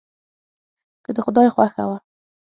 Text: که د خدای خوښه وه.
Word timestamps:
که 1.03 1.11
د 1.15 1.17
خدای 1.25 1.47
خوښه 1.53 1.83
وه. 1.89 1.97